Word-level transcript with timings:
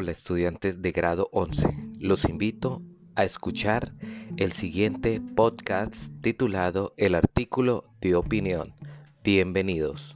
Hola 0.00 0.12
estudiantes 0.12 0.80
de 0.80 0.92
grado 0.92 1.28
11, 1.32 1.66
los 1.98 2.24
invito 2.24 2.80
a 3.16 3.24
escuchar 3.24 3.94
el 4.36 4.52
siguiente 4.52 5.20
podcast 5.34 5.92
titulado 6.20 6.94
El 6.96 7.16
artículo 7.16 7.84
de 8.00 8.14
opinión. 8.14 8.76
Bienvenidos. 9.24 10.14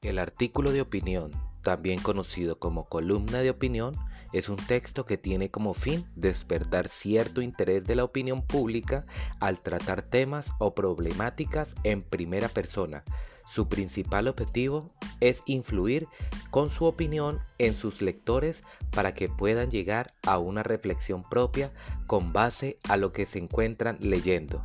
El 0.00 0.20
artículo 0.20 0.70
de 0.70 0.80
opinión, 0.80 1.32
también 1.62 2.00
conocido 2.00 2.60
como 2.60 2.88
columna 2.88 3.40
de 3.40 3.50
opinión, 3.50 3.96
es 4.36 4.50
un 4.50 4.56
texto 4.56 5.06
que 5.06 5.16
tiene 5.16 5.50
como 5.50 5.72
fin 5.72 6.04
despertar 6.14 6.88
cierto 6.88 7.40
interés 7.40 7.84
de 7.84 7.96
la 7.96 8.04
opinión 8.04 8.42
pública 8.42 9.06
al 9.40 9.60
tratar 9.60 10.02
temas 10.02 10.46
o 10.58 10.74
problemáticas 10.74 11.74
en 11.84 12.02
primera 12.02 12.48
persona. 12.48 13.02
Su 13.48 13.68
principal 13.68 14.28
objetivo 14.28 14.90
es 15.20 15.42
influir 15.46 16.06
con 16.50 16.68
su 16.68 16.84
opinión 16.84 17.40
en 17.56 17.74
sus 17.74 18.02
lectores 18.02 18.60
para 18.90 19.14
que 19.14 19.30
puedan 19.30 19.70
llegar 19.70 20.12
a 20.26 20.36
una 20.36 20.62
reflexión 20.62 21.22
propia 21.22 21.72
con 22.06 22.34
base 22.34 22.78
a 22.88 22.98
lo 22.98 23.12
que 23.12 23.24
se 23.24 23.38
encuentran 23.38 23.96
leyendo. 24.00 24.62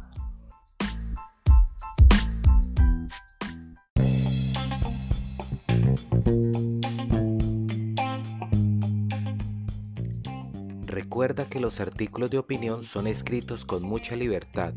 Recuerda 10.92 11.46
que 11.46 11.62
los 11.62 11.80
artículos 11.80 12.32
de 12.32 12.38
opinión 12.38 12.84
son 12.84 13.08
escritos 13.08 13.64
con 13.64 13.82
mucha 13.82 14.18
libertad. 14.18 14.74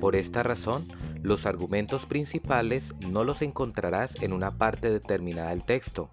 Por 0.00 0.16
esta 0.16 0.42
razón, 0.42 0.88
los 1.22 1.44
argumentos 1.44 2.06
principales 2.06 2.82
no 3.06 3.22
los 3.22 3.42
encontrarás 3.42 4.10
en 4.22 4.32
una 4.32 4.56
parte 4.56 4.90
determinada 4.90 5.50
del 5.50 5.66
texto. 5.66 6.08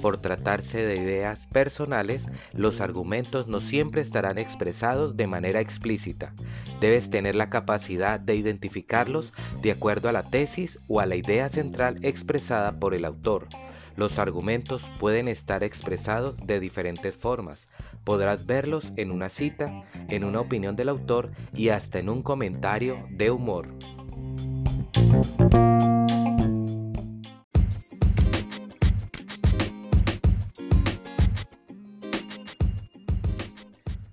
Por 0.00 0.22
tratarse 0.22 0.86
de 0.86 0.94
ideas 0.94 1.46
personales, 1.48 2.22
los 2.54 2.80
argumentos 2.80 3.46
no 3.46 3.60
siempre 3.60 4.00
estarán 4.00 4.38
expresados 4.38 5.18
de 5.18 5.26
manera 5.26 5.60
explícita. 5.60 6.32
Debes 6.80 7.10
tener 7.10 7.34
la 7.34 7.50
capacidad 7.50 8.18
de 8.18 8.36
identificarlos 8.36 9.34
de 9.60 9.72
acuerdo 9.72 10.08
a 10.08 10.12
la 10.12 10.22
tesis 10.22 10.78
o 10.88 11.00
a 11.00 11.04
la 11.04 11.16
idea 11.16 11.50
central 11.50 11.98
expresada 12.00 12.80
por 12.80 12.94
el 12.94 13.04
autor. 13.04 13.48
Los 13.96 14.18
argumentos 14.18 14.82
pueden 14.98 15.28
estar 15.28 15.62
expresados 15.62 16.36
de 16.44 16.58
diferentes 16.58 17.14
formas. 17.14 17.68
Podrás 18.02 18.44
verlos 18.44 18.92
en 18.96 19.12
una 19.12 19.28
cita, 19.28 19.84
en 20.08 20.24
una 20.24 20.40
opinión 20.40 20.74
del 20.74 20.88
autor 20.88 21.30
y 21.54 21.68
hasta 21.68 22.00
en 22.00 22.08
un 22.08 22.22
comentario 22.22 23.06
de 23.10 23.30
humor. 23.30 23.68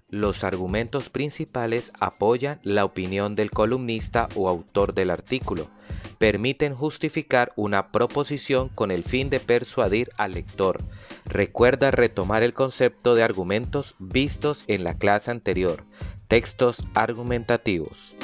Los 0.09 0.43
argumentos 0.43 1.09
principales 1.09 1.91
apoyan 1.99 2.59
la 2.63 2.85
opinión 2.85 3.33
del 3.33 3.49
columnista 3.49 4.29
o 4.35 4.47
autor 4.47 4.93
del 4.93 5.09
artículo 5.09 5.69
permiten 6.17 6.75
justificar 6.75 7.51
una 7.55 7.91
proposición 7.91 8.69
con 8.69 8.91
el 8.91 9.03
fin 9.03 9.29
de 9.29 9.39
persuadir 9.39 10.09
al 10.17 10.33
lector. 10.33 10.81
Recuerda 11.25 11.91
retomar 11.91 12.43
el 12.43 12.53
concepto 12.53 13.15
de 13.15 13.23
argumentos 13.23 13.95
vistos 13.99 14.63
en 14.67 14.83
la 14.83 14.95
clase 14.95 15.31
anterior. 15.31 15.83
Textos 16.27 16.77
argumentativos. 16.93 18.15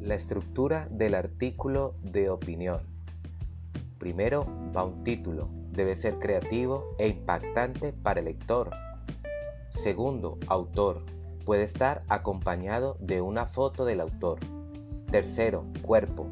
La 0.00 0.16
estructura 0.16 0.88
del 0.90 1.14
artículo 1.14 1.94
de 2.02 2.30
opinión. 2.30 2.80
Primero 3.98 4.44
va 4.74 4.82
un 4.82 5.04
título, 5.04 5.48
debe 5.72 5.96
ser 5.96 6.18
creativo 6.18 6.94
e 6.98 7.08
impactante 7.08 7.92
para 7.92 8.20
el 8.20 8.26
lector. 8.26 8.70
Segundo, 9.70 10.38
autor. 10.46 11.02
Puede 11.44 11.64
estar 11.64 12.02
acompañado 12.08 12.96
de 13.00 13.20
una 13.20 13.46
foto 13.46 13.84
del 13.84 14.00
autor. 14.00 14.38
Tercero, 15.10 15.64
cuerpo. 15.82 16.26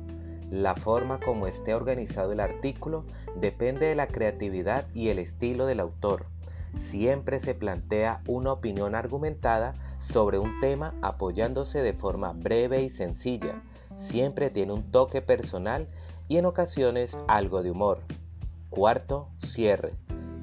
La 0.50 0.74
forma 0.74 1.20
como 1.20 1.46
esté 1.46 1.74
organizado 1.74 2.32
el 2.32 2.40
artículo 2.40 3.04
depende 3.36 3.86
de 3.86 3.94
la 3.94 4.06
creatividad 4.06 4.86
y 4.94 5.08
el 5.08 5.18
estilo 5.18 5.66
del 5.66 5.80
autor. 5.80 6.26
Siempre 6.76 7.40
se 7.40 7.54
plantea 7.54 8.22
una 8.26 8.52
opinión 8.52 8.94
argumentada 8.94 9.74
sobre 10.00 10.38
un 10.38 10.60
tema 10.60 10.94
apoyándose 11.02 11.80
de 11.80 11.92
forma 11.92 12.32
breve 12.32 12.82
y 12.82 12.90
sencilla. 12.90 13.62
Siempre 13.98 14.50
tiene 14.50 14.72
un 14.72 14.90
toque 14.90 15.22
personal 15.22 15.88
y 16.28 16.36
en 16.36 16.46
ocasiones 16.46 17.16
algo 17.26 17.62
de 17.62 17.70
humor. 17.70 18.00
Cuarto, 18.70 19.30
cierre. 19.38 19.94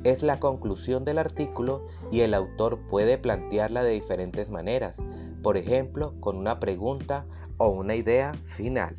Es 0.03 0.23
la 0.23 0.39
conclusión 0.39 1.05
del 1.05 1.19
artículo 1.19 1.87
y 2.11 2.21
el 2.21 2.33
autor 2.33 2.79
puede 2.89 3.17
plantearla 3.17 3.83
de 3.83 3.91
diferentes 3.91 4.49
maneras, 4.49 4.97
por 5.43 5.57
ejemplo, 5.57 6.13
con 6.19 6.37
una 6.37 6.59
pregunta 6.59 7.25
o 7.57 7.69
una 7.69 7.95
idea 7.95 8.33
final. 8.55 8.97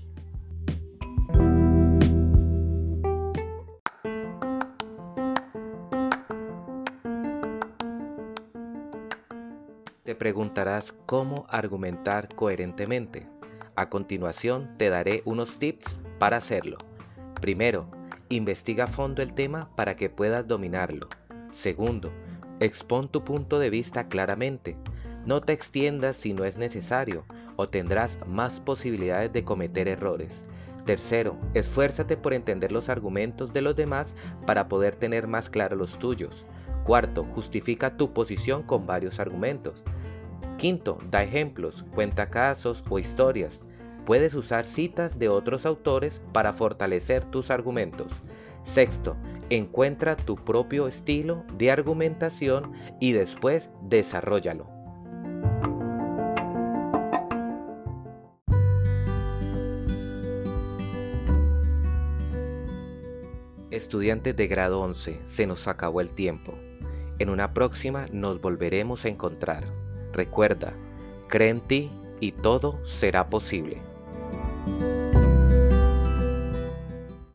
Te 10.05 10.15
preguntarás 10.15 10.95
cómo 11.05 11.47
argumentar 11.49 12.33
coherentemente. 12.35 13.27
A 13.75 13.91
continuación 13.91 14.77
te 14.79 14.89
daré 14.89 15.23
unos 15.25 15.59
tips 15.59 15.99
para 16.21 16.37
hacerlo. 16.37 16.79
Primero, 17.41 17.91
Investiga 18.29 18.85
a 18.85 18.89
fondo 18.89 19.23
el 19.23 19.35
tema 19.35 19.71
para 19.77 19.95
que 19.95 20.11
puedas 20.11 20.49
dominarlo. 20.49 21.09
Segundo, 21.53 22.11
expon 22.59 23.09
tu 23.09 23.23
punto 23.23 23.61
de 23.61 23.71
vista 23.71 24.09
claramente. 24.09 24.77
No 25.25 25.43
te 25.43 25.53
extiendas 25.53 26.17
si 26.17 26.33
no 26.33 26.45
es 26.45 26.57
necesario 26.57 27.25
o 27.55 27.69
tendrás 27.69 28.19
más 28.27 28.59
posibilidades 28.59 29.33
de 29.33 29.45
cometer 29.45 29.87
errores. 29.87 30.33
Tercero, 30.87 31.37
esfuérzate 31.55 32.17
por 32.17 32.35
entender 32.35 32.73
los 32.73 32.89
argumentos 32.89 33.53
de 33.53 33.61
los 33.61 33.77
demás 33.77 34.13
para 34.45 34.67
poder 34.67 34.97
tener 34.97 35.29
más 35.29 35.49
claros 35.49 35.79
los 35.79 35.97
tuyos. 35.97 36.45
Cuarto, 36.85 37.25
justifica 37.33 37.97
tu 37.97 38.13
posición 38.13 38.65
con 38.65 38.87
varios 38.87 39.21
argumentos. 39.21 39.85
Quinto, 40.59 40.99
da 41.13 41.23
ejemplos, 41.23 41.85
cuenta 41.95 42.29
casos 42.29 42.83
o 42.89 42.99
historias. 42.99 43.61
Puedes 44.07 44.35
usar 44.35 44.67
citas 44.67 45.19
de 45.19 45.29
otros 45.29 45.67
autores 45.67 46.21
para 46.33 46.53
fortalecer 46.53 47.25
tus 47.25 47.51
argumentos. 47.51 48.07
Sexto, 48.73 49.17
encuentra 49.51 50.17
tu 50.17 50.37
propio 50.37 50.87
estilo 50.87 51.43
de 51.59 51.73
argumentación 51.73 52.73
y 53.01 53.13
después 53.13 53.69
desarrollalo. 53.83 54.69
Estudiantes 63.73 64.37
de 64.37 64.47
grado 64.47 64.83
11, 64.83 65.21
se 65.33 65.47
nos 65.49 65.67
acabó 65.67 66.01
el 66.01 66.11
tiempo. 66.11 66.55
En 67.19 67.29
una 67.29 67.53
próxima 67.53 68.07
nos 68.13 68.41
volveremos 68.41 69.05
a 69.05 69.09
encontrar. 69.09 69.65
Recuerda, 70.13 70.75
cree 71.27 71.49
en 71.49 71.61
ti 71.61 71.91
y 72.21 72.31
todo 72.31 72.79
será 72.87 73.27
posible. 73.27 73.83
Bye. 74.67 74.96